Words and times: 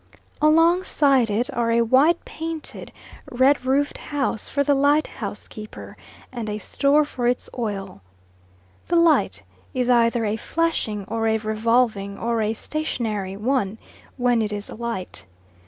Alongside 0.41 1.29
it 1.29 1.53
are 1.53 1.69
a 1.69 1.83
white 1.83 2.25
painted, 2.25 2.91
red 3.31 3.63
roofed 3.63 3.99
house 3.99 4.49
for 4.49 4.63
the 4.63 4.73
lighthouse 4.73 5.47
keeper, 5.47 5.95
and 6.31 6.49
a 6.49 6.57
store 6.57 7.05
for 7.05 7.27
its 7.27 7.51
oil. 7.55 8.01
The 8.87 8.95
light 8.95 9.43
is 9.75 9.91
either 9.91 10.25
a 10.25 10.37
flashing 10.37 11.05
or 11.07 11.27
a 11.27 11.37
revolving 11.37 12.17
or 12.17 12.41
a 12.41 12.55
stationary 12.55 13.37
one, 13.37 13.77
when 14.17 14.41
it 14.41 14.51
is 14.51 14.71
alight. 14.71 15.27